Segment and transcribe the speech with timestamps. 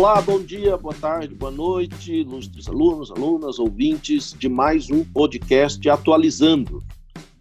[0.00, 5.86] Olá, bom dia, boa tarde, boa noite, ilustres alunos, alunas, ouvintes de mais um podcast
[5.90, 6.82] Atualizando.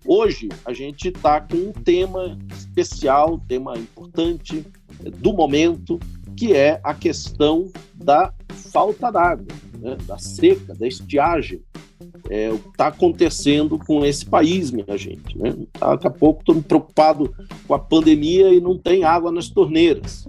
[0.06, 4.66] Hoje a gente está com um tema especial, tema importante
[5.20, 5.98] do momento,
[6.36, 9.48] que é a questão da falta d'água,
[9.80, 11.62] né, da seca, da estiagem.
[12.30, 15.38] É, o que está acontecendo com esse país, minha gente.
[15.38, 15.56] Né?
[15.80, 17.34] Daqui a pouco estou preocupado
[17.66, 20.28] com a pandemia e não tem água nas torneiras.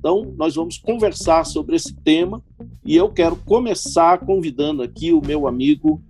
[0.00, 2.42] Então, nós vamos conversar sobre esse tema
[2.82, 6.02] e eu quero começar convidando aqui o meu amigo,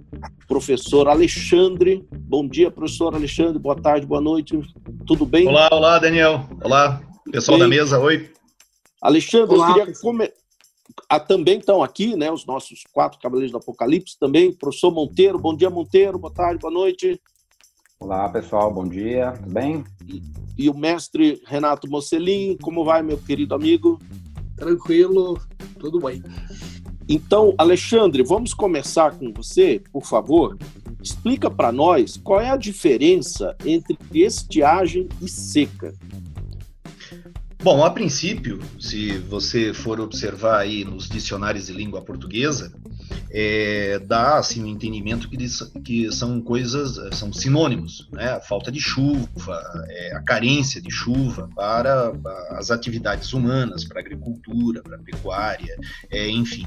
[0.46, 2.06] professor Alexandre.
[2.12, 3.58] Bom dia, professor Alexandre.
[3.58, 4.56] Boa tarde, boa noite.
[5.04, 5.48] Tudo bem?
[5.48, 6.48] Olá, olá, Daniel.
[6.62, 7.68] Olá, pessoal bem?
[7.68, 7.98] da mesa.
[7.98, 8.30] Oi.
[9.02, 10.34] Alexandre, olá, eu queria começar.
[11.08, 15.36] Ah, também estão aqui, né, os nossos quatro cavaleiros do Apocalipse, também, professor Monteiro.
[15.36, 16.16] Bom dia, Monteiro.
[16.16, 17.20] Boa tarde, boa noite.
[18.02, 18.72] Olá, pessoal.
[18.72, 19.32] Bom dia.
[19.32, 19.84] Tudo bem?
[20.60, 22.56] e o mestre Renato Mocelin.
[22.60, 23.98] Como vai, meu querido amigo?
[24.56, 25.40] Tranquilo,
[25.78, 26.22] tudo bem.
[27.08, 30.58] Então, Alexandre, vamos começar com você, por favor.
[31.02, 35.94] Explica para nós qual é a diferença entre estiagem e seca.
[37.62, 42.72] Bom, a princípio, se você for observar aí nos dicionários de língua portuguesa,
[43.32, 45.36] é, dá assim um entendimento que,
[45.84, 48.30] que são coisas, são sinônimos, né?
[48.32, 52.12] A falta de chuva, é, a carência de chuva para
[52.50, 55.76] as atividades humanas, para a agricultura, para a pecuária,
[56.10, 56.64] é, enfim.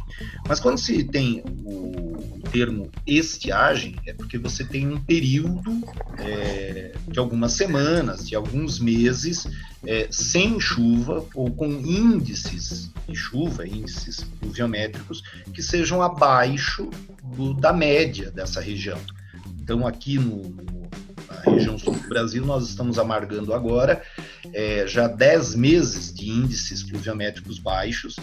[0.48, 5.82] Mas quando se tem o termo estiagem, é porque você tem um período
[6.20, 9.46] é, de algumas semanas, de alguns meses
[9.86, 15.22] é, sem chuva ou com índices de chuva, índices pluviométricos,
[15.54, 16.90] que sejam abaixo
[17.24, 19.00] do, da média dessa região.
[19.60, 20.42] Então, aqui no,
[21.28, 24.02] na região sul do Brasil, nós estamos amargando agora
[24.54, 28.18] é, já 10 meses de índices pluviométricos baixos.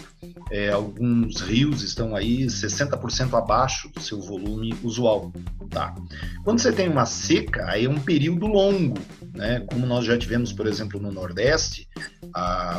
[0.49, 5.31] É, alguns rios estão aí 60% abaixo do seu volume usual.
[5.69, 5.95] Tá?
[6.43, 8.99] Quando você tem uma seca, aí é um período longo,
[9.33, 9.59] né?
[9.61, 11.87] como nós já tivemos, por exemplo, no Nordeste,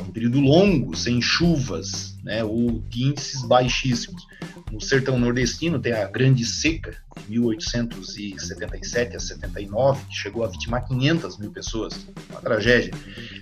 [0.03, 2.45] um período longo, sem chuvas, né?
[2.45, 4.27] ou de índices baixíssimos.
[4.71, 6.97] No sertão nordestino tem a Grande Seca,
[7.29, 12.95] de 1877 a 79, que chegou a vitimar 500 mil pessoas, uma tragédia.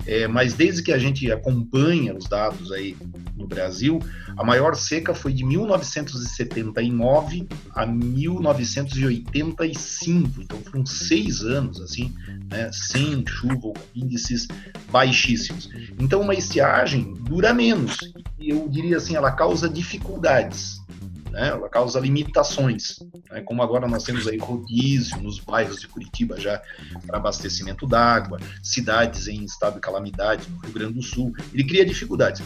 [0.07, 2.97] É, mas desde que a gente acompanha os dados aí
[3.37, 4.01] no Brasil,
[4.37, 12.13] a maior seca foi de 1979 a 1985, então foram seis anos assim,
[12.51, 14.49] né, sem chuva índices
[14.91, 15.71] baixíssimos.
[15.99, 17.99] Então uma estiagem dura menos,
[18.41, 20.81] eu diria assim, ela causa dificuldades
[21.31, 21.49] né?
[21.49, 22.99] Ela causa limitações,
[23.31, 23.41] né?
[23.43, 26.61] como agora nós temos aí rodízio nos bairros de Curitiba já
[27.07, 31.33] para abastecimento d'água, cidades em estado de calamidade no Rio Grande do Sul.
[31.53, 32.43] Ele cria dificuldades.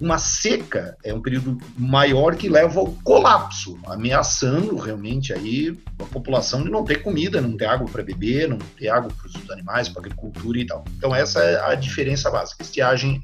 [0.00, 6.62] Uma seca é um período maior que leva ao colapso, ameaçando realmente aí a população
[6.62, 9.88] de não ter comida, não ter água para beber, não ter água para os animais,
[9.88, 10.84] para agricultura e tal.
[10.96, 12.62] Então essa é a diferença básica.
[12.62, 13.22] Estiagem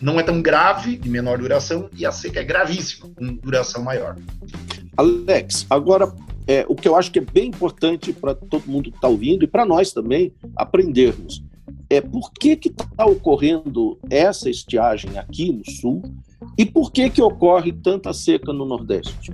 [0.00, 4.16] não é tão grave, de menor duração, e a seca é gravíssima, com duração maior.
[4.96, 6.12] Alex, agora
[6.46, 9.44] é, o que eu acho que é bem importante para todo mundo que está ouvindo
[9.44, 11.42] e para nós também aprendermos
[11.88, 16.02] é por que está ocorrendo essa estiagem aqui no sul
[16.56, 19.32] e por que, que ocorre tanta seca no Nordeste?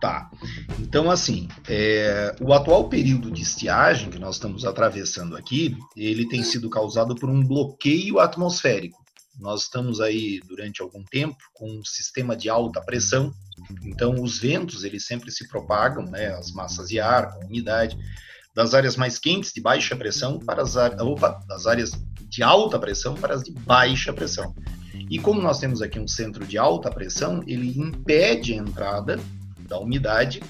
[0.00, 0.30] Tá.
[0.78, 6.42] Então, assim, é, o atual período de estiagem que nós estamos atravessando aqui, ele tem
[6.42, 8.98] sido causado por um bloqueio atmosférico.
[9.40, 13.32] Nós estamos aí durante algum tempo com um sistema de alta pressão.
[13.84, 17.96] Então, os ventos eles sempre se propagam, né, as massas de ar, com umidade
[18.58, 21.92] das áreas mais quentes de baixa pressão para as áreas, opa, das áreas
[22.28, 24.52] de alta pressão para as de baixa pressão.
[25.08, 29.20] E como nós temos aqui um centro de alta pressão, ele impede a entrada
[29.68, 30.40] da umidade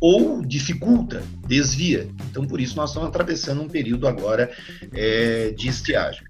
[0.00, 2.08] ou dificulta, desvia.
[2.30, 4.50] Então, por isso, nós estamos atravessando um período agora
[4.94, 6.22] é, de estiagem.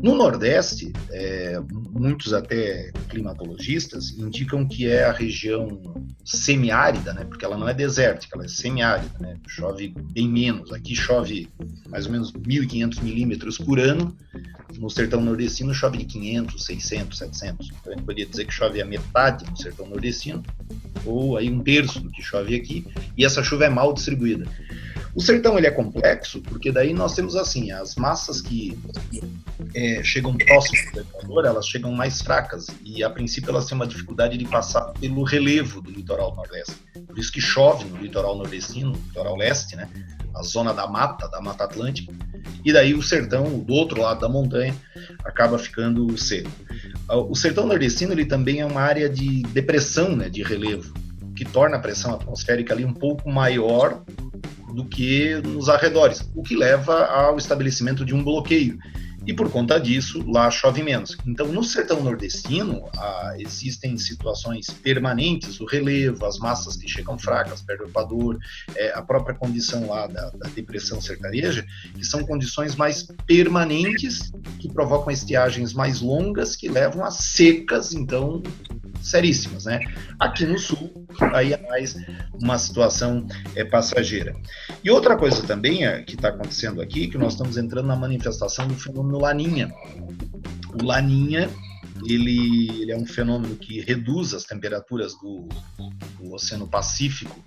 [0.00, 1.58] No Nordeste, é,
[1.90, 5.80] muitos até climatologistas indicam que é a região
[6.24, 10.72] semiárida, né, porque ela não é desértica, ela é semiárida, né, chove bem menos.
[10.72, 11.48] Aqui chove
[11.88, 14.16] mais ou menos 1.500 milímetros por ano,
[14.78, 17.68] no sertão nordestino chove de 500, 600, 700.
[17.68, 20.42] Então, a gente poderia dizer que chove a metade no sertão nordestino,
[21.06, 22.86] ou aí um terço do que chove aqui,
[23.16, 24.46] e essa chuva é mal distribuída.
[25.14, 28.78] O sertão ele é complexo, porque daí nós temos assim, as massas que
[29.74, 33.86] é, chegam próximas do Equador, elas chegam mais fracas, e a princípio elas têm uma
[33.86, 36.74] dificuldade de passar pelo relevo do litoral nordeste.
[37.06, 39.88] Por isso que chove no litoral nordestino, no litoral leste, né?
[40.36, 42.12] a zona da mata, da Mata Atlântica,
[42.62, 44.74] e daí o sertão, do outro lado da montanha,
[45.24, 46.50] acaba ficando seco.
[47.08, 50.92] O sertão nordestino ele também é uma área de depressão, né, de relevo,
[51.34, 54.02] que torna a pressão atmosférica ali um pouco maior
[54.74, 58.78] do que nos arredores, o que leva ao estabelecimento de um bloqueio
[59.26, 61.16] e por conta disso lá chove menos.
[61.26, 67.60] Então, no sertão nordestino, ah, existem situações permanentes, o relevo, as massas que chegam fracas,
[67.60, 68.38] perto do Equador,
[68.76, 74.72] é, a própria condição lá da, da, depressão sertaneja, que são condições mais permanentes, que
[74.72, 78.42] provocam estiagens mais longas, que levam a secas, então,
[79.10, 79.80] seríssimas, né?
[80.18, 81.96] Aqui no sul, aí é mais
[82.40, 84.34] uma situação é, passageira.
[84.82, 88.66] E outra coisa também é, que está acontecendo aqui, que nós estamos entrando na manifestação
[88.66, 89.72] do fenômeno Laninha.
[90.80, 91.48] O Laninha
[92.04, 95.48] ele, ele, é um fenômeno que reduz as temperaturas do,
[96.18, 97.42] do Oceano Pacífico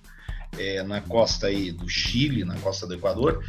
[0.57, 3.43] é, na costa aí do Chile, na costa do Equador,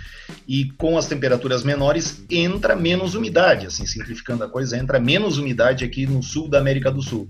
[0.46, 5.84] e com as temperaturas menores entra menos umidade, assim simplificando a coisa, entra menos umidade
[5.84, 7.26] aqui no sul da América do Sul.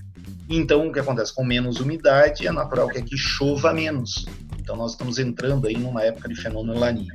[0.50, 4.26] Então, o que acontece com menos umidade é natural que aqui chova menos.
[4.58, 7.14] Então, nós estamos entrando aí numa época de fenômeno laninha.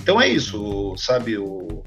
[0.00, 1.36] Então é isso, sabe?
[1.36, 1.82] O,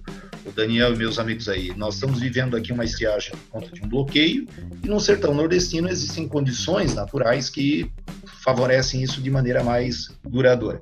[0.46, 3.84] o Daniel e meus amigos aí, nós estamos vivendo aqui uma estiagem por conta de
[3.84, 4.48] um bloqueio,
[4.84, 7.92] e no sertão nordestino existem condições naturais que
[8.44, 10.82] favorecem isso de maneira mais duradoura.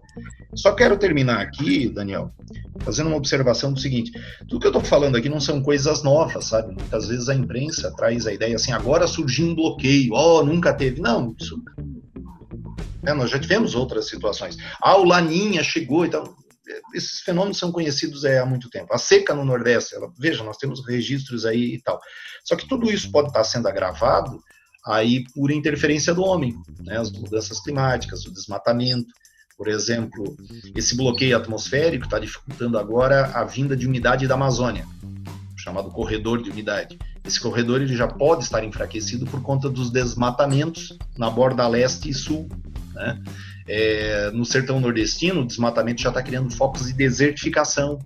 [0.56, 2.34] Só quero terminar aqui, Daniel,
[2.80, 4.12] fazendo uma observação do seguinte:
[4.48, 6.74] tudo que eu estou falando aqui não são coisas novas, sabe?
[6.74, 11.02] Muitas vezes a imprensa traz a ideia assim, agora surgiu um bloqueio, oh, nunca teve.
[11.02, 11.62] Não, isso.
[13.04, 14.58] É, nós já tivemos outras situações.
[14.80, 16.36] Ah, o Laninha chegou, então
[16.94, 18.94] esses fenômenos são conhecidos é, há muito tempo.
[18.94, 22.00] A seca no Nordeste, ela, veja, nós temos registros aí e tal.
[22.44, 24.40] Só que tudo isso pode estar sendo agravado
[24.86, 26.98] aí por interferência do homem, né?
[26.98, 29.12] as mudanças climáticas, o desmatamento.
[29.62, 30.36] Por exemplo,
[30.76, 34.88] esse bloqueio atmosférico está dificultando agora a vinda de umidade da Amazônia,
[35.56, 36.98] chamado corredor de umidade.
[37.24, 42.14] Esse corredor ele já pode estar enfraquecido por conta dos desmatamentos na borda leste e
[42.16, 42.50] sul.
[42.96, 43.22] Né?
[43.68, 48.00] É, no sertão nordestino, o desmatamento já está criando focos de desertificação.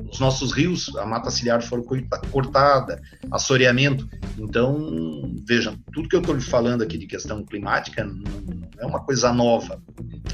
[0.00, 1.84] Os nossos rios, a mata ciliar foram
[2.30, 4.08] cortada, assoreamento.
[4.38, 9.00] Então, vejam, tudo que eu estou lhe falando aqui de questão climática não é uma
[9.00, 9.82] coisa nova,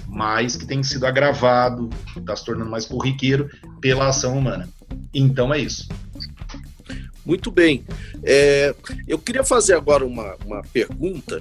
[0.06, 3.50] mas que tem sido agravado, está se tornando mais corriqueiro
[3.81, 4.69] pela ação humana.
[5.12, 5.88] Então é isso.
[7.25, 7.84] Muito bem.
[8.22, 8.75] É,
[9.08, 11.40] eu queria fazer agora uma, uma pergunta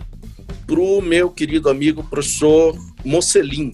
[0.65, 3.73] para o meu querido amigo professor Mocelin.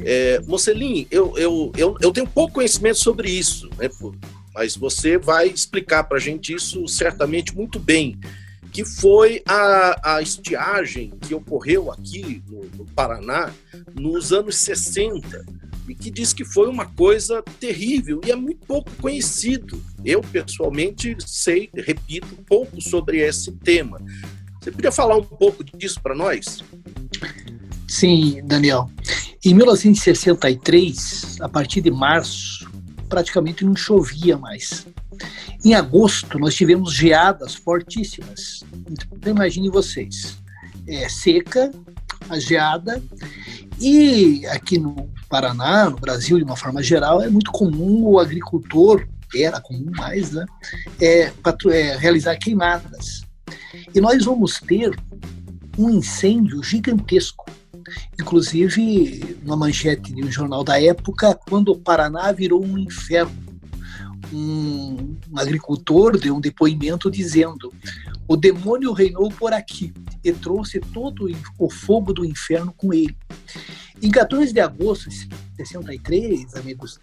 [0.00, 3.88] É, Mocelin, eu, eu, eu, eu tenho pouco conhecimento sobre isso, né,
[4.54, 8.18] mas você vai explicar para a gente isso certamente muito bem,
[8.72, 13.52] que foi a, a estiagem que ocorreu aqui no, no Paraná
[13.94, 15.44] nos anos 60,
[15.88, 19.82] e que diz que foi uma coisa terrível e é muito pouco conhecido.
[20.04, 23.98] Eu, pessoalmente, sei, repito, pouco sobre esse tema.
[24.60, 26.62] Você podia falar um pouco disso para nós?
[27.88, 28.90] Sim, Daniel.
[29.44, 32.70] Em 1963, a partir de março,
[33.08, 34.86] praticamente não chovia mais.
[35.64, 38.62] Em agosto, nós tivemos geadas fortíssimas.
[39.10, 40.36] Então, imagine vocês:
[40.86, 41.72] é, seca,
[42.28, 43.02] a geada,
[43.80, 49.06] e aqui no Paraná, no Brasil, de uma forma geral, é muito comum o agricultor,
[49.34, 50.44] era comum mais, né,
[51.00, 51.32] é,
[51.70, 53.22] é, realizar queimadas.
[53.94, 54.98] E nós vamos ter
[55.76, 57.46] um incêndio gigantesco.
[58.20, 63.48] Inclusive, uma manchete de um jornal da época, quando o Paraná virou um inferno.
[64.32, 67.72] Um, um agricultor deu um depoimento dizendo:
[68.26, 69.92] o demônio reinou por aqui
[70.22, 73.16] e trouxe todo o fogo do inferno com ele.
[74.00, 77.00] Em 14 de agosto de 63, amigos,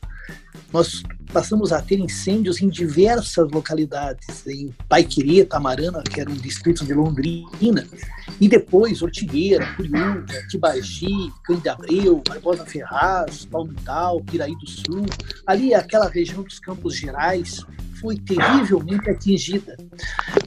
[0.71, 6.85] nós passamos a ter incêndios em diversas localidades, em Paiquerê, Tamarana, que era um distrito
[6.85, 7.85] de Londrina,
[8.39, 15.05] e depois Ortigueira, Curiúca, Tibagi, Cândido Abreu, Barbosa Ferraz, Palmital, Piraí do Sul,
[15.45, 17.59] ali aquela região dos Campos Gerais,
[18.05, 19.75] foi terrivelmente atingida.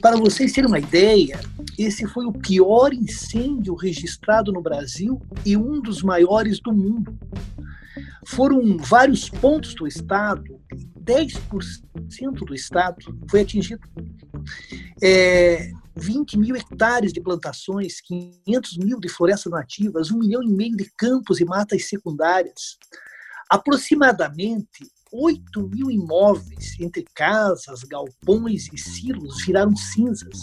[0.01, 1.37] Para vocês terem uma ideia,
[1.77, 7.19] esse foi o pior incêndio registrado no Brasil e um dos maiores do mundo.
[8.25, 10.57] Foram vários pontos do estado,
[11.03, 12.95] 10% do estado
[13.29, 13.81] foi atingido.
[15.03, 20.77] É, 20 mil hectares de plantações, 500 mil de florestas nativas, um milhão e meio
[20.77, 22.77] de campos e matas secundárias.
[23.49, 30.37] Aproximadamente 8 mil imóveis, entre casas, galpões e silos, viraram cinzas.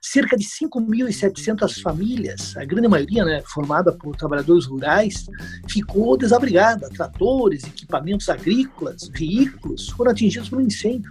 [0.00, 5.26] Cerca de 5.700 famílias, a grande maioria né, formada por trabalhadores rurais,
[5.68, 6.88] ficou desabrigada.
[6.90, 11.10] Tratores, equipamentos agrícolas, veículos foram atingidos por um incêndio.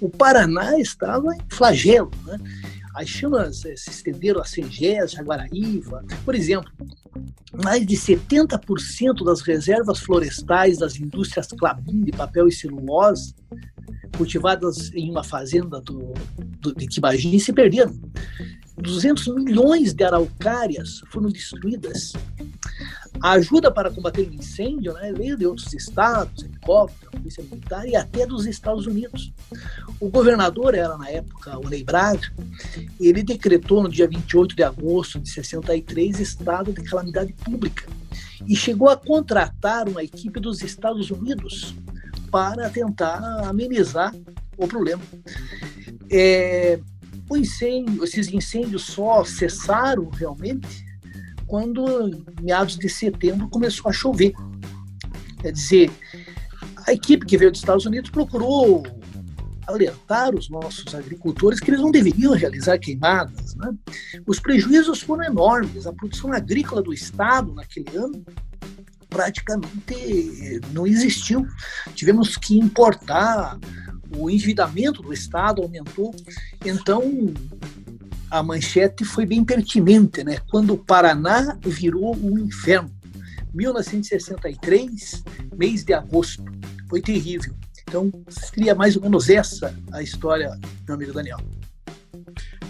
[0.00, 2.38] O Paraná estava em flagelo, né?
[2.94, 6.04] As chamas eh, se estenderam a Sengés, Jaguaraíva.
[6.24, 6.70] Por exemplo,
[7.62, 13.34] mais de 70% das reservas florestais das indústrias Clabin de papel e celulose,
[14.16, 16.12] cultivadas em uma fazenda do,
[16.60, 17.98] do, de Tibagi, se perderam.
[18.76, 22.12] 200 milhões de araucárias foram destruídas.
[23.22, 27.94] A ajuda para combater o incêndio né, veio de outros estados, helicóptero, polícia militar e
[27.94, 29.32] até dos Estados Unidos.
[30.00, 32.32] O governador era, na época, o Ney Braga,
[32.98, 37.86] ele decretou no dia 28 de agosto de 63 estado de calamidade pública
[38.46, 41.74] e chegou a contratar uma equipe dos Estados Unidos
[42.30, 44.14] para tentar amenizar
[44.56, 45.02] o problema.
[46.10, 46.80] É,
[47.28, 50.89] o incêndio, esses incêndios só cessaram realmente
[51.50, 54.32] quando, meados de setembro, começou a chover.
[55.42, 55.90] Quer dizer,
[56.86, 58.86] a equipe que veio dos Estados Unidos procurou
[59.66, 63.56] alertar os nossos agricultores que eles não deveriam realizar queimadas.
[63.56, 63.74] Né?
[64.28, 65.88] Os prejuízos foram enormes.
[65.88, 68.24] A produção agrícola do Estado naquele ano
[69.08, 71.44] praticamente não existiu.
[71.96, 73.58] Tivemos que importar,
[74.16, 76.14] o endividamento do Estado aumentou.
[76.64, 77.02] Então,
[78.30, 80.38] a manchete foi bem pertinente, né?
[80.48, 82.90] Quando o Paraná virou um inferno.
[83.52, 85.24] 1963,
[85.56, 86.44] mês de agosto.
[86.88, 87.52] Foi terrível.
[87.82, 90.56] Então, seria mais ou menos essa a história,
[90.86, 91.40] meu amigo Daniel.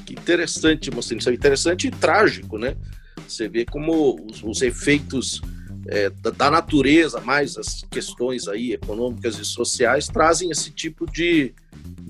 [0.06, 1.18] Que interessante, Mocinho.
[1.18, 2.74] Isso é interessante e trágico, né?
[3.28, 5.42] Você vê como os, os efeitos
[5.86, 11.54] é, da, da, natureza, mais as questões aí econômicas e sociais, trazem esse tipo de,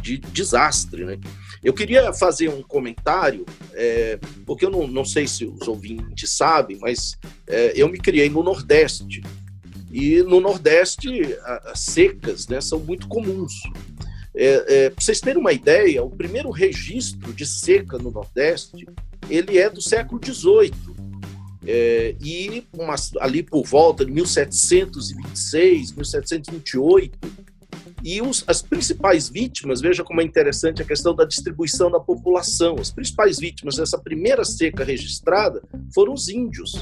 [0.00, 1.18] de desastre, né?
[1.62, 6.78] Eu queria fazer um comentário, é, porque eu não, não sei se os ouvintes sabem,
[6.80, 9.22] mas é, eu me criei no Nordeste.
[9.92, 11.08] E no Nordeste,
[11.66, 13.52] as secas né, são muito comuns.
[14.34, 18.86] É, é, Para vocês terem uma ideia, o primeiro registro de seca no Nordeste
[19.28, 20.72] ele é do século XVIII.
[21.66, 27.18] É, e uma, ali por volta de 1726, 1728,
[28.04, 32.76] e os, as principais vítimas, veja como é interessante a questão da distribuição da população.
[32.78, 35.62] As principais vítimas dessa primeira seca registrada
[35.94, 36.72] foram os índios.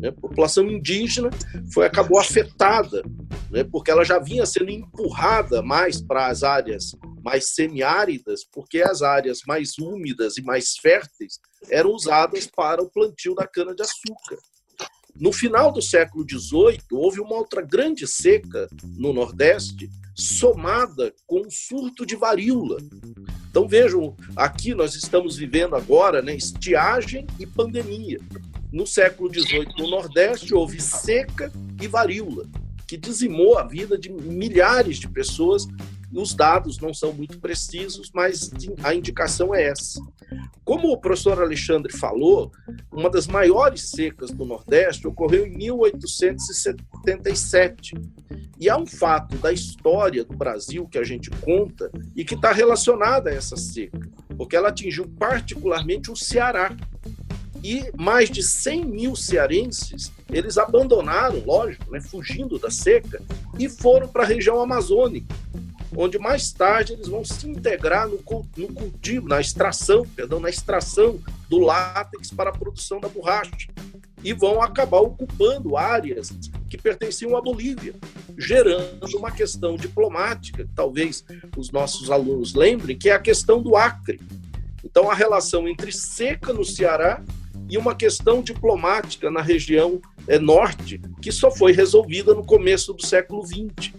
[0.00, 0.08] Né?
[0.08, 1.30] A população indígena
[1.72, 3.02] foi acabou afetada,
[3.50, 3.64] né?
[3.64, 9.40] porque ela já vinha sendo empurrada mais para as áreas mais semiáridas, porque as áreas
[9.46, 14.38] mais úmidas e mais férteis eram usadas para o plantio da cana-de-açúcar.
[15.18, 21.50] No final do século XVIII, houve uma outra grande seca no Nordeste, somada com um
[21.50, 22.78] surto de varíola.
[23.48, 28.20] Então vejam, aqui nós estamos vivendo agora né, estiagem e pandemia.
[28.70, 32.44] No século XVIII, no Nordeste, houve seca e varíola,
[32.86, 35.66] que dizimou a vida de milhares de pessoas.
[36.16, 38.50] Os dados não são muito precisos, mas
[38.82, 40.00] a indicação é essa.
[40.64, 42.50] Como o professor Alexandre falou,
[42.90, 47.92] uma das maiores secas do Nordeste ocorreu em 1877.
[48.58, 52.50] E há um fato da história do Brasil que a gente conta e que está
[52.50, 54.00] relacionada a essa seca,
[54.38, 56.74] porque ela atingiu particularmente o Ceará.
[57.62, 63.20] E mais de 100 mil cearenses, eles abandonaram, lógico, né, fugindo da seca,
[63.58, 65.34] e foram para a região amazônica
[65.94, 68.16] onde mais tarde eles vão se integrar no,
[68.56, 73.68] no cultivo, na extração, perdão, na extração do látex para a produção da borracha
[74.22, 76.30] e vão acabar ocupando áreas
[76.68, 77.94] que pertenciam à Bolívia,
[78.36, 81.24] gerando uma questão diplomática, talvez
[81.56, 84.20] os nossos alunos lembrem, que é a questão do Acre.
[84.84, 87.22] Então, a relação entre seca no Ceará
[87.68, 93.06] e uma questão diplomática na região é, norte, que só foi resolvida no começo do
[93.06, 93.92] século XX.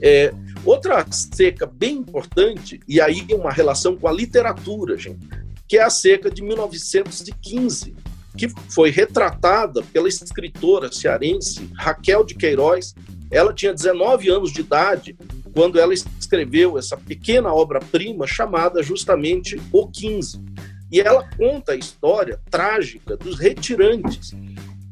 [0.00, 0.32] É,
[0.64, 5.28] Outra seca bem importante, e aí uma relação com a literatura, gente,
[5.68, 7.94] que é a seca de 1915,
[8.36, 12.94] que foi retratada pela escritora cearense Raquel de Queiroz.
[13.30, 15.16] Ela tinha 19 anos de idade
[15.52, 20.42] quando ela escreveu essa pequena obra-prima chamada justamente O 15.
[20.90, 24.32] E ela conta a história trágica dos retirantes,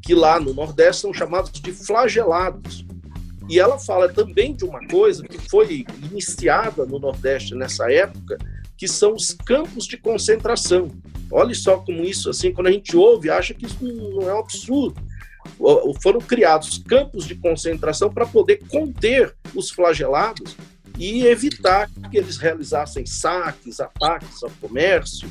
[0.02, 2.84] que lá no Nordeste são chamados de flagelados,
[3.48, 8.38] e ela fala também de uma coisa que foi iniciada no Nordeste nessa época,
[8.76, 10.88] que são os campos de concentração.
[11.30, 14.40] Olha só como isso, assim, quando a gente ouve, acha que isso não é um
[14.40, 15.00] absurdo.
[16.02, 20.56] Foram criados campos de concentração para poder conter os flagelados
[20.98, 25.28] e evitar que eles realizassem saques, ataques ao comércio,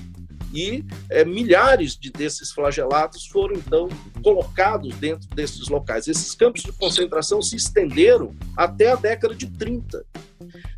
[0.54, 3.90] e é, milhares de desses flagelados foram então
[4.24, 6.08] colocados dentro desses locais.
[6.08, 10.06] Esses campos de concentração se estenderam até a década de 30.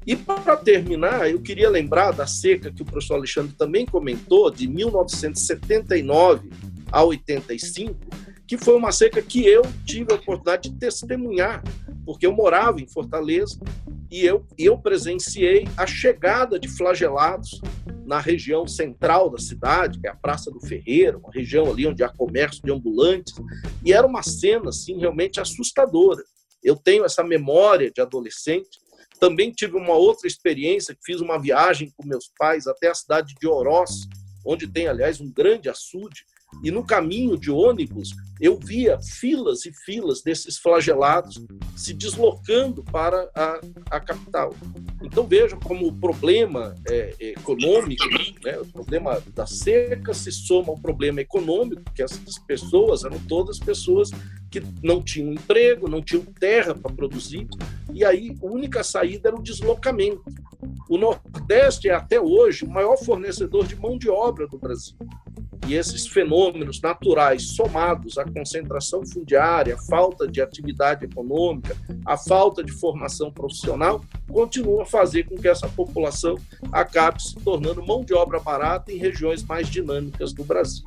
[0.05, 4.67] E para terminar, eu queria lembrar da seca que o professor Alexandre também comentou, de
[4.67, 6.49] 1979
[6.91, 7.95] a 85,
[8.45, 11.63] que foi uma seca que eu tive a oportunidade de testemunhar,
[12.05, 13.59] porque eu morava em Fortaleza
[14.11, 17.61] e eu, eu presenciei a chegada de flagelados
[18.05, 22.03] na região central da cidade, que é a Praça do Ferreiro, uma região ali onde
[22.03, 23.33] há comércio de ambulantes,
[23.83, 26.23] e era uma cena assim realmente assustadora.
[26.63, 28.83] Eu tenho essa memória de adolescente
[29.23, 33.47] também tive uma outra experiência, fiz uma viagem com meus pais até a cidade de
[33.47, 34.05] Oroz,
[34.45, 36.25] onde tem, aliás, um grande açude,
[36.63, 41.41] e no caminho de ônibus eu via filas e filas desses flagelados
[41.77, 44.53] se deslocando para a, a capital.
[45.01, 48.03] Então veja como o problema é, econômico,
[48.43, 53.59] né, o problema da seca se soma ao problema econômico, que essas pessoas eram todas
[53.59, 54.09] pessoas
[54.51, 57.47] que não tinham emprego, não tinham terra para produzir,
[57.93, 60.23] e aí a única saída era o deslocamento.
[60.89, 64.95] O Nordeste é até hoje o maior fornecedor de mão de obra do Brasil.
[65.67, 72.61] E esses fenômenos naturais somados à concentração fundiária, à falta de atividade econômica, à falta
[72.61, 76.37] de formação profissional, continuam a fazer com que essa população
[76.71, 80.83] acabe se tornando mão de obra barata em regiões mais dinâmicas do Brasil.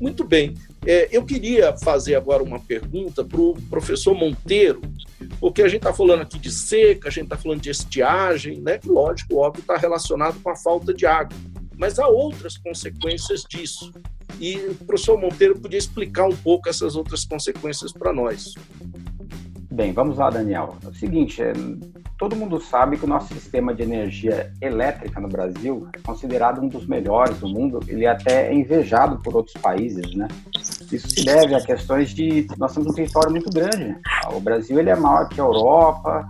[0.00, 4.80] Muito bem, é, eu queria fazer agora uma pergunta para o professor Monteiro,
[5.38, 8.78] porque a gente está falando aqui de seca, a gente está falando de estiagem, né,
[8.78, 11.36] que lógico, óbvio, está relacionado com a falta de água
[11.76, 13.92] mas há outras consequências disso.
[14.40, 18.54] E o professor Monteiro podia explicar um pouco essas outras consequências para nós.
[19.70, 20.76] Bem, vamos lá, Daniel.
[20.84, 21.52] É o seguinte, é,
[22.18, 26.68] todo mundo sabe que o nosso sistema de energia elétrica no Brasil é considerado um
[26.68, 30.28] dos melhores do mundo, ele é até é invejado por outros países, né?
[30.92, 33.96] Isso se deve a questões de nós temos um território muito grande.
[34.30, 36.28] O Brasil ele é maior que a Europa,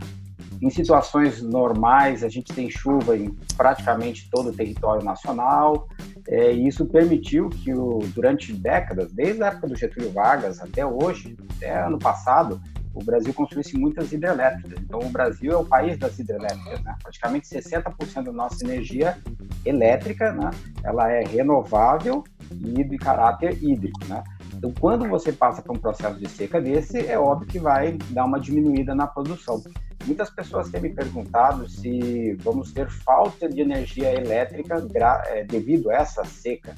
[0.62, 5.88] em situações normais, a gente tem chuva em praticamente todo o território nacional,
[6.29, 10.87] é, e isso permitiu que, o, durante décadas, desde a época do Getúlio Vargas até
[10.87, 12.61] hoje, até ano passado,
[12.94, 14.79] o Brasil construísse muitas hidrelétricas.
[14.83, 16.81] Então, o Brasil é o país das hidrelétricas.
[16.83, 16.94] Né?
[17.03, 19.18] Praticamente 60% da nossa energia
[19.64, 20.51] elétrica né?
[20.85, 24.05] ela é renovável e de caráter hídrico.
[24.07, 24.22] Né?
[24.55, 28.27] Então, quando você passa por um processo de seca desse, é óbvio que vai dar
[28.27, 29.62] uma diminuída na produção.
[30.06, 34.84] Muitas pessoas têm me perguntado se vamos ter falta de energia elétrica
[35.26, 36.74] é, devido a essa seca.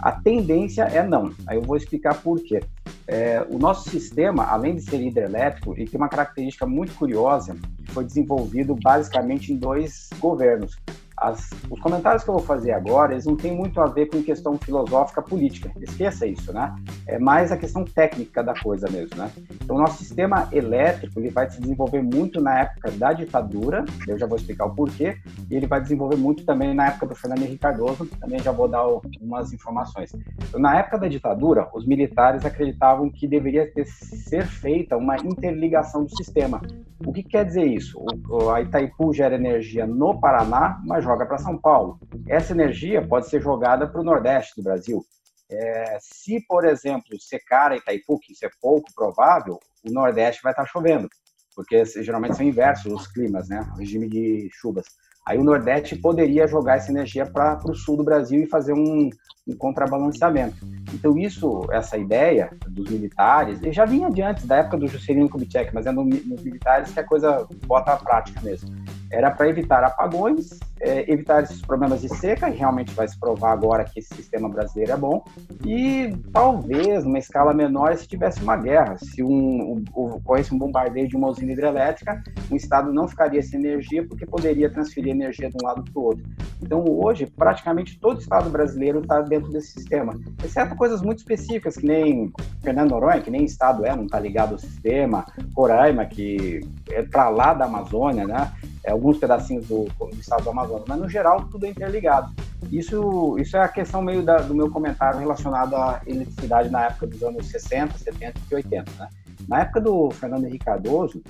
[0.00, 1.32] A tendência é não.
[1.46, 2.60] Aí eu vou explicar por quê.
[3.06, 7.92] É, o nosso sistema, além de ser hidrelétrico, ele tem uma característica muito curiosa que
[7.92, 10.76] foi desenvolvido basicamente em dois governos.
[11.16, 14.22] As, os comentários que eu vou fazer agora, eles não têm muito a ver com
[14.22, 15.70] questão filosófica política.
[15.80, 16.74] Esqueça isso, né?
[17.06, 19.30] É mais a questão técnica da coisa mesmo, né?
[19.62, 24.26] Então, nosso sistema elétrico, ele vai se desenvolver muito na época da ditadura, eu já
[24.26, 25.16] vou explicar o porquê,
[25.50, 28.68] e ele vai desenvolver muito também na época do Fernando Henrique Cardoso, também já vou
[28.68, 30.12] dar algumas informações.
[30.48, 36.04] Então, na época da ditadura, os militares acreditavam que deveria ter, ser feita uma interligação
[36.04, 36.60] do sistema.
[37.06, 38.02] O que quer dizer isso?
[38.28, 42.00] O, a Itaipu gera energia no Paraná, mas joga para São Paulo.
[42.26, 45.04] Essa energia pode ser jogada para o Nordeste do Brasil.
[45.50, 50.52] É, se, por exemplo, secar a Itaipu, que isso é pouco provável, o Nordeste vai
[50.52, 51.08] estar chovendo,
[51.54, 53.60] porque geralmente são inversos os climas, né?
[53.74, 54.86] O regime de chuvas.
[55.26, 59.08] Aí o Nordeste poderia jogar essa energia para o sul do Brasil e fazer um,
[59.46, 60.66] um contrabalanceamento.
[60.92, 65.86] Então isso, essa ideia dos militares, já vinha antes, da época do Juscelino Kubitschek, mas
[65.86, 68.68] é no, nos militares que a coisa bota a prática mesmo
[69.14, 73.52] era para evitar apagões, é, evitar esses problemas de seca, e realmente vai se provar
[73.52, 75.24] agora que esse sistema brasileiro é bom,
[75.64, 79.28] e talvez, numa escala menor, se tivesse uma guerra, se um,
[79.72, 84.26] um, ocorresse um bombardeio de uma usina hidrelétrica, o Estado não ficaria sem energia porque
[84.26, 86.24] poderia transferir energia de um lado para o outro.
[86.60, 91.86] Então, hoje, praticamente todo Estado brasileiro está dentro desse sistema, exceto coisas muito específicas, que
[91.86, 95.24] nem Fernando Noronha, que nem Estado é, não está ligado ao sistema,
[95.54, 98.52] Roraima, que é para lá da Amazônia, né?
[98.84, 102.32] É, alguns pedacinhos do, do, estado do Amazonas, mas no geral tudo é interligado.
[102.70, 107.06] Isso, isso é a questão meio da, do meu comentário relacionado à eletricidade na época
[107.06, 108.92] dos anos 60, 70 e 80.
[108.98, 109.08] Né?
[109.48, 111.22] Na época do Fernando Henrique Cardoso,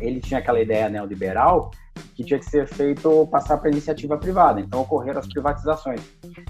[0.00, 1.70] ele tinha aquela ideia neoliberal
[2.14, 4.60] que tinha que ser feito passar para iniciativa privada.
[4.60, 6.00] Então ocorreram as privatizações.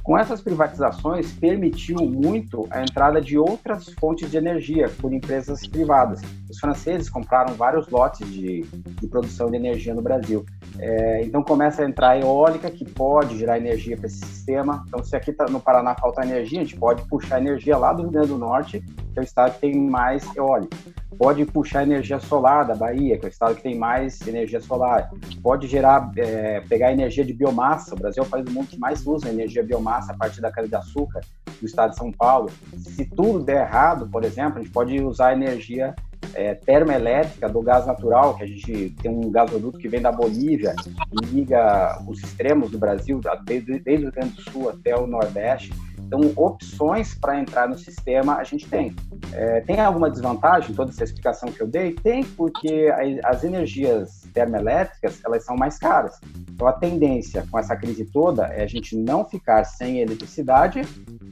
[0.03, 6.21] Com essas privatizações permitiu muito a entrada de outras fontes de energia por empresas privadas.
[6.49, 10.45] Os franceses compraram vários lotes de, de produção de energia no Brasil.
[10.79, 14.85] É, então começa a entrar a eólica, que pode gerar energia para esse sistema.
[14.89, 18.03] Então, se aqui tá, no Paraná falta energia, a gente pode puxar energia lá do
[18.03, 20.77] Rio Grande do Norte, que é o estado que tem mais eólica.
[21.19, 25.11] Pode puxar energia solar da Bahia, que é o estado que tem mais energia solar.
[25.43, 27.95] Pode gerar, é, pegar energia de biomassa.
[27.95, 30.51] O Brasil é o país do mundo que mais usa energia biomassa a partir da
[30.51, 31.21] cana-de-açúcar
[31.61, 32.51] do estado de São Paulo.
[32.77, 35.95] Se tudo der errado, por exemplo, a gente pode usar energia
[36.35, 40.75] é, termoelétrica do gás natural, que a gente tem um gasoduto que vem da Bolívia
[41.13, 45.07] e liga os extremos do Brasil, desde, desde o Rio Grande do Sul até o
[45.07, 45.73] Nordeste.
[46.11, 48.97] Então, opções para entrar no sistema a gente tem.
[49.33, 51.93] É, tem alguma desvantagem, toda essa explicação que eu dei?
[51.93, 52.93] Tem, porque
[53.23, 56.19] as energias termoelétricas, elas são mais caras.
[56.49, 60.83] Então, a tendência com essa crise toda é a gente não ficar sem eletricidade,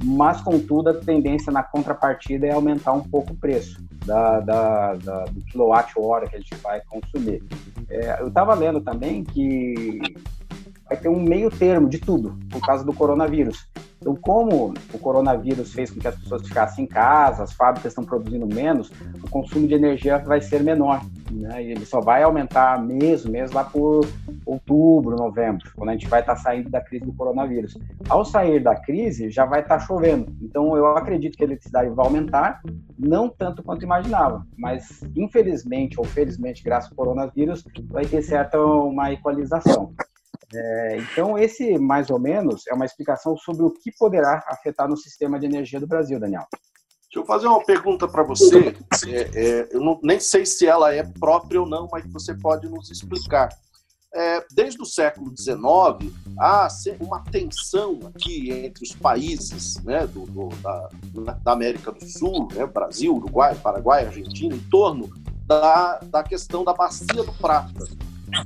[0.05, 5.25] mas, contudo, a tendência na contrapartida é aumentar um pouco o preço da, da, da
[5.25, 7.43] do quilowatt-hora que a gente vai consumir.
[7.91, 9.99] É, eu estava lendo também que
[10.88, 13.68] vai ter um meio termo de tudo, por causa do coronavírus.
[14.01, 18.05] Então, como o coronavírus fez com que as pessoas ficassem em casa, as fábricas estão
[18.05, 21.03] produzindo menos, o consumo de energia vai ser menor.
[21.31, 21.64] Né?
[21.64, 24.07] E ele só vai aumentar mesmo, mesmo lá por
[24.46, 27.77] outubro, novembro, quando a gente vai estar saindo da crise do coronavírus.
[28.09, 30.33] Ao sair da crise, já vai estar chovendo.
[30.40, 32.61] Então, eu acredito que a eletricidade vai aumentar,
[32.96, 39.12] não tanto quanto imaginava, mas infelizmente ou felizmente, graças ao coronavírus, vai ter certa uma
[39.12, 39.92] equalização.
[40.55, 44.97] É, então, esse, mais ou menos, é uma explicação sobre o que poderá afetar no
[44.97, 46.47] sistema de energia do Brasil, Daniel.
[46.51, 48.75] Deixa eu fazer uma pergunta para você.
[49.07, 52.69] É, é, eu não, nem sei se ela é própria ou não, mas você pode
[52.69, 53.49] nos explicar.
[54.15, 55.59] É, desde o século XIX,
[56.39, 60.89] há uma tensão aqui entre os países né, do, do, da,
[61.43, 65.11] da, América do Sul, né, Brasil, Uruguai, Paraguai, Argentina, em torno
[65.47, 67.87] da, da questão da bacia do prata.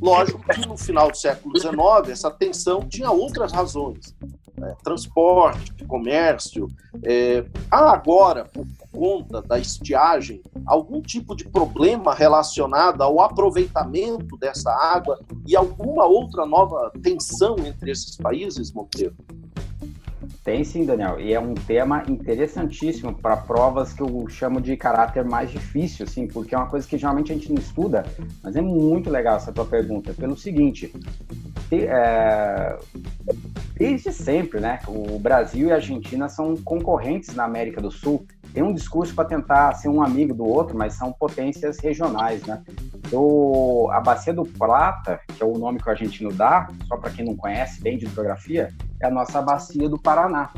[0.01, 4.14] Lógico que no final do século XIX essa tensão tinha outras razões.
[4.57, 4.77] Né?
[4.83, 6.68] Transporte, comércio.
[7.03, 7.45] É...
[7.71, 15.18] Há agora, por conta da estiagem, algum tipo de problema relacionado ao aproveitamento dessa água
[15.47, 19.16] e alguma outra nova tensão entre esses países, Monteiro?
[20.44, 25.24] Tem sim, Daniel, e é um tema interessantíssimo para provas que eu chamo de caráter
[25.24, 28.05] mais difícil, assim, porque é uma coisa que geralmente a gente não estuda,
[28.42, 30.92] mas é muito legal essa tua pergunta, pelo seguinte,
[31.68, 32.76] te, é,
[33.76, 38.62] desde sempre, né, o Brasil e a Argentina são concorrentes na América do Sul, tem
[38.62, 42.62] um discurso para tentar ser um amigo do outro, mas são potências regionais, né?
[42.97, 47.11] Então, a Bacia do Plata, que é o nome que o argentino dá, só para
[47.11, 48.69] quem não conhece bem de geografia,
[49.01, 50.51] é a nossa bacia do Paraná,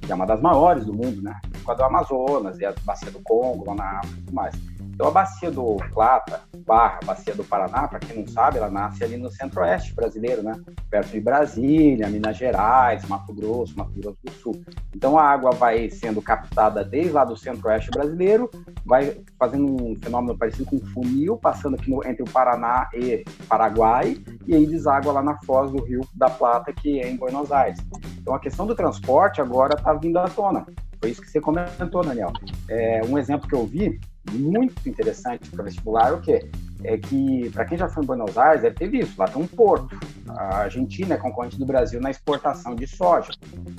[0.00, 1.38] que é uma das maiores do mundo, né?
[1.62, 4.54] Com a do Amazonas e a bacia do Congo, lá na África e tudo mais.
[5.00, 9.02] Então, a bacia do Plata, barra bacia do Paraná, para quem não sabe, ela nasce
[9.02, 10.52] ali no centro-oeste brasileiro, né?
[10.90, 14.62] Perto de Brasília, Minas Gerais, Mato Grosso, Mato Grosso do Sul.
[14.94, 18.50] Então, a água vai sendo captada desde lá do centro-oeste brasileiro,
[18.84, 23.24] vai fazendo um fenômeno parecido com um funil, passando aqui no, entre o Paraná e
[23.48, 27.50] Paraguai, e aí deságua lá na foz do Rio da Plata, que é em Buenos
[27.50, 27.80] Aires.
[28.18, 30.66] Então, a questão do transporte agora está vindo à tona.
[31.00, 32.34] Foi isso que você comentou, Daniel.
[32.68, 33.98] É, um exemplo que eu vi
[34.32, 36.50] muito interessante para vestibular o quê?
[36.82, 39.46] É que, para quem já foi em Buenos Aires, deve ter visto, lá tem um
[39.46, 39.98] porto.
[40.28, 43.32] A Argentina é concorrente do Brasil na exportação de soja.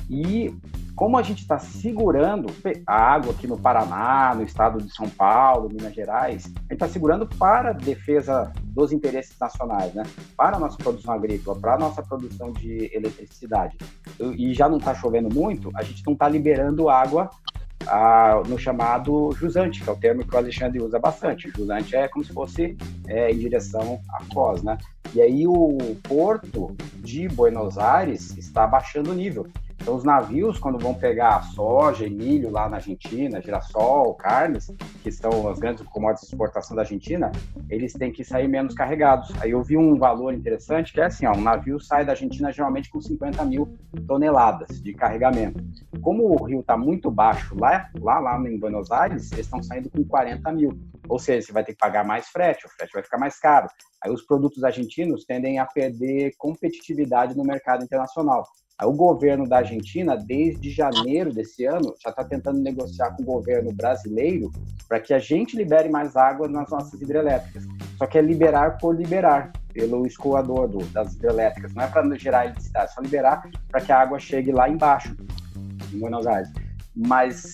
[0.10, 0.54] E
[0.96, 2.54] como a gente está segurando
[2.86, 6.88] a água aqui no Paraná, no estado de São Paulo, Minas Gerais, a gente está
[6.88, 10.04] segurando para a defesa dos interesses nacionais, né?
[10.38, 13.78] para a nossa produção agrícola, para a nossa produção de eletricidade.
[14.20, 17.30] E já não está chovendo muito, a gente não está liberando água
[17.88, 21.52] a, no chamado jusante, que é o termo que o Alexandre usa bastante.
[21.56, 24.78] Jusante é como se fosse é, em direção à Foz, né?
[25.14, 29.48] E aí o porto de Buenos Aires está baixando o nível.
[29.82, 35.12] Então, os navios, quando vão pegar soja e milho lá na Argentina, girassol, carnes, que
[35.12, 37.32] são as grandes commodities de exportação da Argentina,
[37.68, 39.32] eles têm que sair menos carregados.
[39.42, 42.52] Aí eu vi um valor interessante que é assim: ó, um navio sai da Argentina
[42.52, 43.76] geralmente com 50 mil
[44.08, 45.64] toneladas de carregamento.
[46.00, 49.90] Como o rio está muito baixo lá, lá, lá em Buenos Aires, eles estão saindo
[49.90, 50.80] com 40 mil.
[51.10, 53.68] Ou seja, você vai ter que pagar mais frete, o frete vai ficar mais caro.
[54.04, 58.46] Aí os produtos argentinos tendem a perder competitividade no mercado internacional.
[58.84, 63.72] O governo da Argentina, desde janeiro desse ano, já está tentando negociar com o governo
[63.72, 64.52] brasileiro
[64.88, 67.64] para que a gente libere mais água nas nossas hidrelétricas.
[67.98, 71.74] Só que é liberar por liberar, pelo escoador do, das hidrelétricas.
[71.74, 75.16] Não é para gerar eletricidade, é só liberar para que a água chegue lá embaixo,
[75.94, 76.52] em Buenos Aires.
[76.96, 77.54] Mas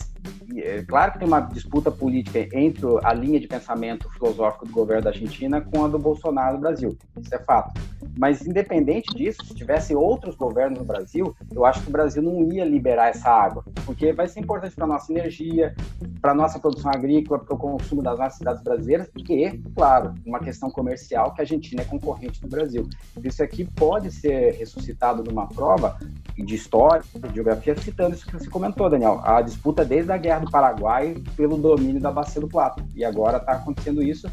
[0.55, 5.03] é claro que tem uma disputa política entre a linha de pensamento filosófico do governo
[5.03, 6.97] da Argentina com a do Bolsonaro do Brasil.
[7.21, 7.79] Isso é fato.
[8.17, 12.51] Mas, independente disso, se tivesse outros governos no Brasil, eu acho que o Brasil não
[12.51, 15.75] ia liberar essa água, porque vai ser importante para nossa energia,
[16.21, 20.69] para nossa produção agrícola, para o consumo das nossas cidades brasileiras, e, claro, uma questão
[20.69, 22.87] comercial que a Argentina é concorrente do Brasil.
[23.23, 25.97] Isso aqui pode ser ressuscitado numa prova
[26.37, 29.21] de história, de geografia, citando isso que você comentou, Daniel.
[29.23, 32.83] A disputa desde a Guerra do Paraguai pelo domínio da Bacia do Plata.
[32.95, 34.29] E agora está acontecendo isso,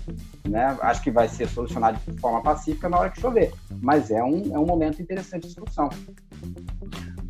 [0.46, 0.76] né?
[0.80, 3.52] Acho que vai ser solucionado de forma pacífica na hora que chover.
[3.82, 5.88] Mas é um, é um momento interessante de discussão.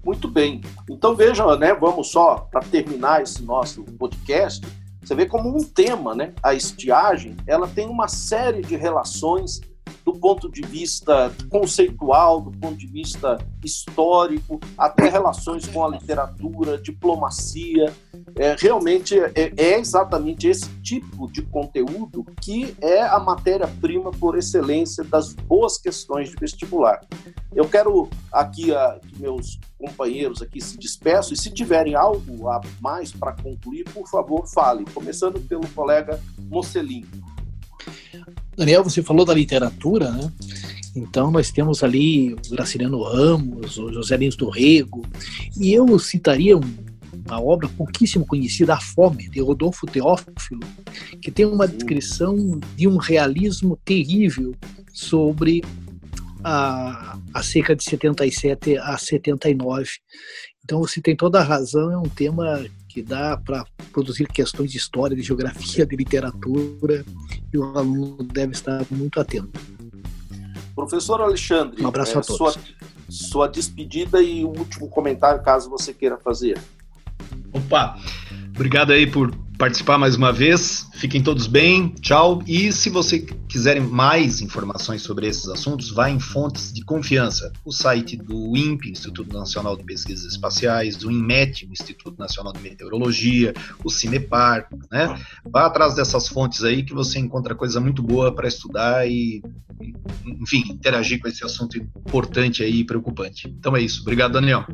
[0.05, 0.61] Muito bem.
[0.91, 1.75] Então vejam, né?
[1.75, 4.67] Vamos só para terminar esse nosso podcast.
[5.03, 6.33] Você vê como um tema, né?
[6.43, 9.61] A estiagem, ela tem uma série de relações
[10.05, 16.77] do ponto de vista conceitual, do ponto de vista histórico, até relações com a literatura,
[16.77, 17.93] diplomacia.
[18.37, 25.03] É, realmente é, é exatamente esse tipo de conteúdo que é a matéria-prima por excelência
[25.05, 27.01] das boas questões de vestibular.
[27.55, 32.61] Eu quero aqui a, que meus companheiros aqui se despeçam e se tiverem algo a
[32.81, 37.05] mais para concluir, por favor, fale, começando pelo colega Mocelin.
[38.57, 40.33] Daniel, você falou da literatura, né?
[40.95, 45.05] Então nós temos ali o Graciliano Ramos, o José Lins do Rego,
[45.59, 50.61] e eu citaria uma obra pouquíssimo conhecida, A Fome, de Rodolfo Teófilo,
[51.21, 54.55] que tem uma descrição de um realismo terrível
[54.93, 55.63] sobre
[56.45, 59.89] a, a seca de 77 a 79.
[60.63, 64.79] Então você tem toda a razão, é um tema que dá para produzir questões de
[64.79, 67.05] história, de geografia, de literatura,
[67.53, 69.51] e o aluno deve estar muito atento.
[70.77, 72.55] Professor Alexandre, um abraço é, a todos.
[72.55, 72.63] Sua,
[73.09, 76.57] sua despedida e o último comentário, caso você queira fazer.
[77.53, 77.99] Opa,
[78.55, 80.87] obrigado aí por participar mais uma vez.
[80.93, 82.43] Fiquem todos bem, tchau.
[82.47, 87.51] E se você quiserem mais informações sobre esses assuntos, vá em fontes de confiança.
[87.65, 93.55] O site do INPE, Instituto Nacional de Pesquisas Espaciais, do INMET, Instituto Nacional de Meteorologia,
[93.83, 95.19] o Cinepar, né?
[95.51, 99.43] Vá atrás dessas fontes aí que você encontra coisa muito boa para estudar e,
[100.27, 103.49] enfim, interagir com esse assunto importante aí e preocupante.
[103.49, 104.03] Então é isso.
[104.03, 104.67] Obrigado, Daniel.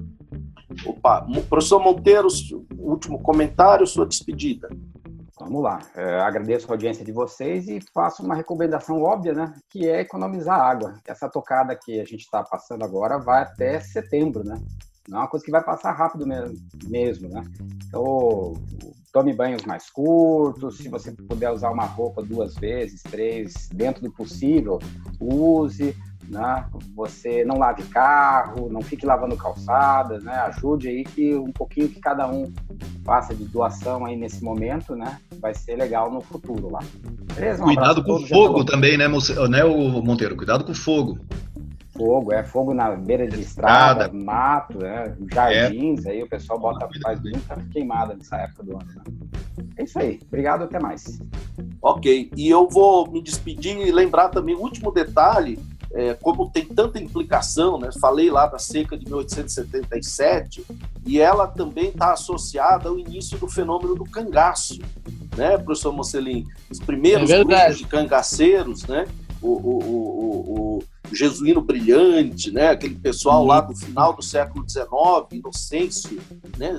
[0.87, 2.29] Opa, professor Monteiro,
[2.79, 4.69] último comentário, sua despedida.
[5.39, 5.81] Vamos lá.
[5.95, 9.55] É, agradeço a audiência de vocês e faço uma recomendação óbvia, né?
[9.71, 11.01] Que é economizar água.
[11.07, 14.61] Essa tocada que a gente está passando agora vai até setembro, né?
[15.09, 16.27] Não é uma coisa que vai passar rápido
[16.85, 17.43] mesmo, né?
[17.89, 18.53] Então,
[19.13, 20.77] tome banhos mais curtos.
[20.77, 24.79] Se você puder usar uma roupa duas vezes, três, dentro do possível,
[25.19, 25.97] use
[26.31, 26.65] né?
[26.95, 30.33] Você não lave carro, não fique lavando calçadas, né?
[30.33, 32.53] Ajude aí que um pouquinho que cada um
[33.05, 35.19] faça de doação aí nesse momento, né?
[35.41, 36.81] Vai ser legal no futuro lá.
[37.35, 37.63] Beleza?
[37.63, 40.37] Um Cuidado com o fogo também, né, né, o Monteiro?
[40.37, 41.19] Cuidado com o fogo.
[41.97, 44.25] Fogo, é fogo na beira de estrada, estrada.
[44.25, 45.15] mato, né?
[45.31, 46.13] jardins, é.
[46.13, 48.87] aí o pessoal bota, faz muita queimada nessa época do ano.
[48.87, 49.03] Né?
[49.77, 50.19] É isso aí.
[50.29, 51.21] Obrigado, até mais.
[51.83, 55.59] Ok, e eu vou me despedir e lembrar também o último detalhe
[55.93, 57.91] é, como tem tanta implicação, né?
[58.01, 60.65] falei lá da seca de 1877,
[61.05, 64.81] e ela também está associada ao início do fenômeno do cangaço,
[65.37, 66.47] né, professor Mocelin?
[66.71, 69.07] Os primeiros é grupos de cangaceiros, né?
[69.43, 72.69] O, o, o, o, Jesuíno Brilhante, né?
[72.69, 74.89] aquele pessoal lá do final do século XIX,
[75.33, 76.21] Inocêncio.
[76.59, 76.79] Né?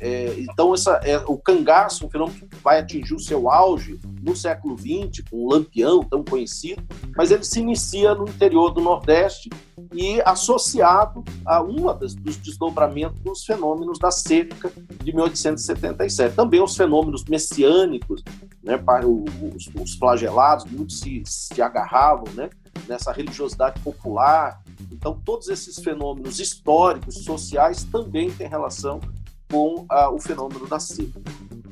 [0.00, 4.34] É, então, essa, é, o cangaço, um fenômeno que vai atingir o seu auge no
[4.34, 6.82] século XX, com o Lampião, tão conhecido,
[7.16, 9.48] mas ele se inicia no interior do Nordeste
[9.92, 16.34] e associado a uma das, dos desdobramentos dos fenômenos da seca de 1877.
[16.34, 18.22] Também os fenômenos messiânicos,
[18.66, 22.50] né, para os, os flagelados, muitos se, se agarravam né,
[22.88, 24.60] nessa religiosidade popular.
[24.90, 29.00] Então, todos esses fenômenos históricos, sociais, também têm relação
[29.48, 31.20] com ah, o fenômeno da seca.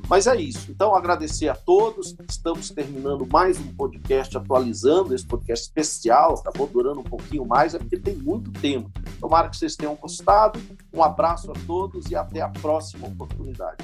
[0.09, 0.71] Mas é isso.
[0.71, 2.15] Então, agradecer a todos.
[2.29, 6.35] Estamos terminando mais um podcast atualizando, esse podcast especial.
[6.35, 8.89] Acabou durando um pouquinho mais, é porque tem muito tempo.
[9.19, 10.61] Tomara que vocês tenham gostado.
[10.93, 13.83] Um abraço a todos e até a próxima oportunidade.